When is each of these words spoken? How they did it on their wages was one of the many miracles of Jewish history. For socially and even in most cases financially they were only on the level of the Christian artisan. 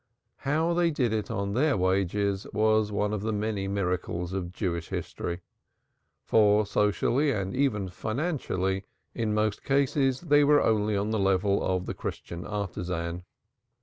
How 0.37 0.73
they 0.73 0.89
did 0.89 1.13
it 1.13 1.29
on 1.29 1.53
their 1.53 1.77
wages 1.77 2.47
was 2.53 2.91
one 2.91 3.13
of 3.13 3.21
the 3.21 3.31
many 3.31 3.67
miracles 3.67 4.33
of 4.33 4.51
Jewish 4.51 4.89
history. 4.89 5.41
For 6.23 6.65
socially 6.65 7.29
and 7.29 7.55
even 7.55 7.83
in 9.13 9.33
most 9.35 9.63
cases 9.63 9.63
financially 10.17 10.27
they 10.29 10.43
were 10.43 10.59
only 10.63 10.97
on 10.97 11.11
the 11.11 11.19
level 11.19 11.61
of 11.63 11.85
the 11.85 11.93
Christian 11.93 12.47
artisan. 12.47 13.25